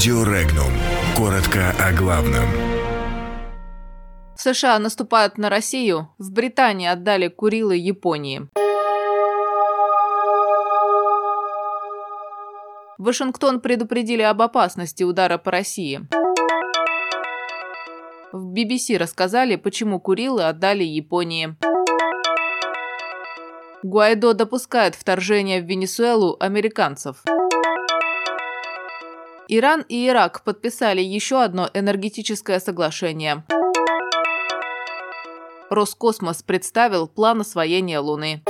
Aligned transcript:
Радио 0.00 0.24
Регнум. 0.24 0.72
Коротко 1.14 1.74
о 1.78 1.92
главном. 1.92 2.46
США 4.34 4.78
наступают 4.78 5.36
на 5.36 5.50
Россию, 5.50 6.08
в 6.16 6.32
Британии 6.32 6.88
отдали 6.88 7.28
Курилы 7.28 7.76
Японии. 7.76 8.48
Вашингтон 12.96 13.60
предупредили 13.60 14.22
об 14.22 14.40
опасности 14.40 15.02
удара 15.02 15.36
по 15.36 15.50
России. 15.50 16.00
В 18.32 18.54
BBC 18.54 18.96
рассказали, 18.96 19.56
почему 19.56 20.00
Курилы 20.00 20.44
отдали 20.44 20.82
Японии. 20.82 21.56
Гуайдо 23.82 24.32
допускает 24.32 24.94
вторжение 24.94 25.60
в 25.60 25.66
Венесуэлу 25.66 26.38
американцев. 26.40 27.22
Иран 29.52 29.84
и 29.88 30.06
Ирак 30.06 30.44
подписали 30.44 31.00
еще 31.00 31.42
одно 31.42 31.68
энергетическое 31.74 32.60
соглашение. 32.60 33.42
Роскосмос 35.68 36.44
представил 36.44 37.08
план 37.08 37.40
освоения 37.40 37.98
Луны. 37.98 38.44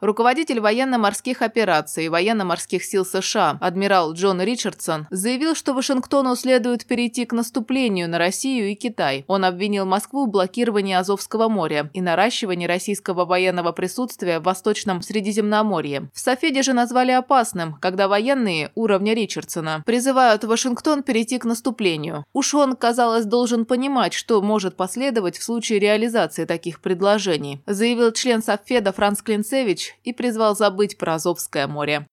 Руководитель 0.00 0.60
военно-морских 0.60 1.42
операций 1.42 2.08
военно-морских 2.08 2.84
сил 2.84 3.04
США 3.04 3.58
адмирал 3.60 4.14
Джон 4.14 4.40
Ричардсон 4.40 5.06
заявил, 5.10 5.54
что 5.54 5.74
Вашингтону 5.74 6.34
следует 6.36 6.86
перейти 6.86 7.26
к 7.26 7.32
наступлению 7.32 8.08
на 8.08 8.16
Россию 8.16 8.70
и 8.70 8.74
Китай. 8.74 9.24
Он 9.26 9.44
обвинил 9.44 9.84
Москву 9.84 10.24
в 10.24 10.30
блокировании 10.30 10.94
Азовского 10.94 11.48
моря 11.48 11.90
и 11.92 12.00
наращивании 12.00 12.66
российского 12.66 13.26
военного 13.26 13.72
присутствия 13.72 14.40
в 14.40 14.44
Восточном 14.44 15.02
Средиземноморье. 15.02 16.08
В 16.14 16.18
Софеде 16.18 16.62
же 16.62 16.72
назвали 16.72 17.12
опасным, 17.12 17.74
когда 17.74 18.08
военные 18.08 18.72
уровня 18.74 19.12
Ричардсона 19.12 19.82
призывают 19.84 20.44
Вашингтон 20.44 21.02
перейти 21.02 21.38
к 21.38 21.44
наступлению. 21.44 22.24
Уж 22.32 22.54
он, 22.54 22.74
казалось, 22.74 23.26
должен 23.26 23.66
понимать, 23.66 24.14
что 24.14 24.40
может 24.40 24.76
последовать 24.76 25.36
в 25.36 25.42
случае 25.42 25.78
реализации 25.78 26.46
таких 26.46 26.80
предложений, 26.80 27.60
заявил 27.66 28.12
член 28.12 28.42
Софеда 28.42 28.92
Франц 28.92 29.20
Клинцевич 29.20 29.89
и 30.04 30.12
призвал 30.12 30.56
забыть 30.56 30.98
про 30.98 31.14
Азовское 31.14 31.66
море. 31.66 32.06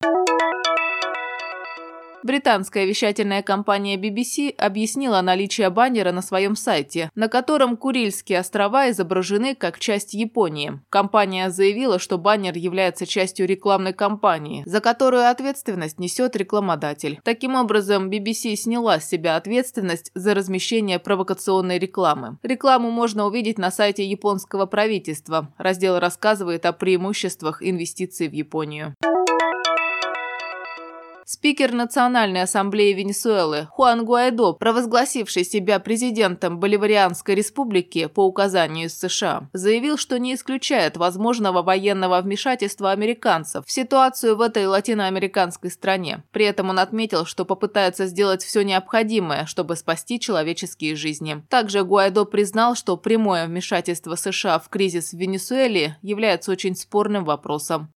Британская 2.28 2.86
вещательная 2.86 3.42
компания 3.42 3.96
BBC 3.96 4.54
объяснила 4.58 5.22
наличие 5.22 5.70
баннера 5.70 6.12
на 6.12 6.22
своем 6.22 6.58
сайте, 6.58 7.10
на 7.16 7.30
котором 7.30 7.78
Курильские 7.78 8.40
острова 8.40 8.90
изображены 8.90 9.56
как 9.56 9.80
часть 9.80 10.14
Японии. 10.14 10.82
Компания 10.90 11.50
заявила, 11.50 12.00
что 12.00 12.18
баннер 12.18 12.58
является 12.58 13.06
частью 13.06 13.48
рекламной 13.48 13.94
кампании, 13.94 14.64
за 14.66 14.82
которую 14.82 15.30
ответственность 15.30 16.00
несет 16.00 16.36
рекламодатель. 16.36 17.22
Таким 17.24 17.56
образом, 17.56 18.10
BBC 18.10 18.58
сняла 18.58 19.00
с 19.00 19.08
себя 19.08 19.38
ответственность 19.38 20.12
за 20.14 20.34
размещение 20.34 21.00
провокационной 21.00 21.80
рекламы. 21.80 22.40
Рекламу 22.44 22.92
можно 22.92 23.26
увидеть 23.26 23.58
на 23.58 23.72
сайте 23.72 24.04
японского 24.04 24.66
правительства. 24.66 25.54
Раздел 25.58 25.98
рассказывает 25.98 26.66
о 26.66 26.74
преимуществах 26.74 27.64
инвестиций 27.64 28.28
в 28.28 28.34
Японию. 28.34 28.96
Спикер 31.30 31.74
Национальной 31.74 32.44
ассамблеи 32.44 32.94
Венесуэлы 32.94 33.68
Хуан 33.72 34.06
Гуайдо, 34.06 34.54
провозгласивший 34.54 35.44
себя 35.44 35.78
президентом 35.78 36.58
Боливарианской 36.58 37.36
республики 37.36 38.06
по 38.06 38.26
указанию 38.26 38.86
из 38.86 38.98
США, 38.98 39.50
заявил, 39.52 39.98
что 39.98 40.18
не 40.20 40.36
исключает 40.36 40.96
возможного 40.96 41.64
военного 41.64 42.22
вмешательства 42.22 42.92
американцев 42.92 43.66
в 43.66 43.72
ситуацию 43.74 44.38
в 44.38 44.42
этой 44.42 44.68
латиноамериканской 44.68 45.70
стране. 45.70 46.24
При 46.32 46.46
этом 46.46 46.70
он 46.70 46.80
отметил, 46.80 47.26
что 47.26 47.44
попытается 47.44 48.06
сделать 48.06 48.42
все 48.42 48.62
необходимое, 48.62 49.48
чтобы 49.48 49.76
спасти 49.76 50.22
человеческие 50.22 50.96
жизни. 50.96 51.44
Также 51.50 51.84
Гуайдо 51.84 52.24
признал, 52.24 52.76
что 52.76 52.96
прямое 52.96 53.48
вмешательство 53.48 54.16
США 54.16 54.60
в 54.60 54.70
кризис 54.70 55.12
в 55.12 55.18
Венесуэле 55.18 55.98
является 56.02 56.54
очень 56.54 56.78
спорным 56.78 57.26
вопросом. 57.26 57.92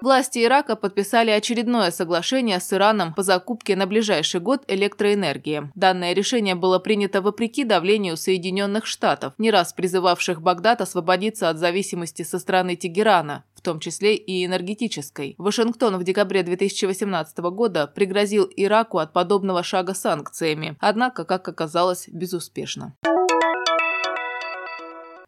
Власти 0.00 0.44
Ирака 0.44 0.76
подписали 0.76 1.30
очередное 1.30 1.90
соглашение 1.90 2.60
с 2.60 2.72
Ираном 2.72 3.12
по 3.14 3.22
закупке 3.22 3.74
на 3.74 3.86
ближайший 3.86 4.40
год 4.40 4.62
электроэнергии. 4.68 5.70
Данное 5.74 6.12
решение 6.12 6.54
было 6.54 6.78
принято 6.78 7.20
вопреки 7.20 7.64
давлению 7.64 8.16
Соединенных 8.16 8.86
Штатов, 8.86 9.34
не 9.38 9.50
раз 9.50 9.72
призывавших 9.72 10.40
Багдад 10.40 10.80
освободиться 10.80 11.48
от 11.48 11.58
зависимости 11.58 12.22
со 12.22 12.38
стороны 12.38 12.76
Тегерана, 12.76 13.44
в 13.56 13.60
том 13.60 13.80
числе 13.80 14.14
и 14.14 14.46
энергетической. 14.46 15.34
Вашингтон 15.36 15.96
в 15.96 16.04
декабре 16.04 16.44
2018 16.44 17.38
года 17.38 17.88
пригрозил 17.88 18.48
Ираку 18.56 18.98
от 18.98 19.12
подобного 19.12 19.64
шага 19.64 19.94
санкциями, 19.94 20.76
однако, 20.78 21.24
как 21.24 21.48
оказалось, 21.48 22.08
безуспешно. 22.08 22.94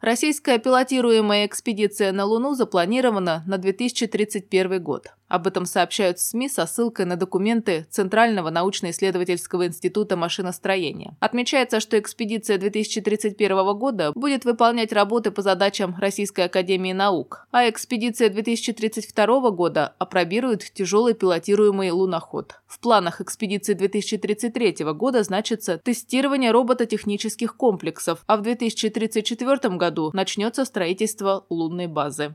Российская 0.01 0.59
пилотируемая 0.59 1.47
экспедиция 1.47 2.13
на 2.13 2.25
Луну 2.25 2.55
запланирована 2.55 3.45
на 3.47 3.59
2031 3.59 4.83
год. 4.83 5.09
Об 5.31 5.47
этом 5.47 5.65
сообщают 5.65 6.19
СМИ 6.19 6.49
со 6.49 6.67
ссылкой 6.67 7.07
на 7.07 7.15
документы 7.15 7.87
Центрального 7.89 8.51
научно-исследовательского 8.51 9.69
института 9.69 10.17
машиностроения. 10.17 11.17
Отмечается, 11.21 11.79
что 11.79 11.97
экспедиция 12.01 12.59
2031 12.59 13.79
года 13.79 14.11
будет 14.17 14.45
выполнять 14.45 14.93
работы 14.93 15.31
по 15.31 15.41
задачам 15.43 15.95
Российской 15.99 16.47
академии 16.47 16.93
наук, 16.93 17.47
а 17.53 17.69
экспедиция 17.69 18.29
2032 18.29 19.51
года 19.53 19.95
опробирует 19.99 20.65
тяжелый 20.75 21.15
пилотируемый 21.15 21.93
луноход. 21.93 22.57
В 22.67 22.81
планах 22.81 23.21
экспедиции 23.21 23.75
2033 23.75 24.85
года 24.95 25.23
значится 25.23 25.79
тестирование 25.79 26.51
робототехнических 26.51 27.57
комплексов, 27.57 28.25
а 28.27 28.37
в 28.37 28.43
2034 28.43 29.77
году 29.77 30.11
начнется 30.13 30.65
строительство 30.65 31.47
лунной 31.51 31.87
базы. 31.87 32.35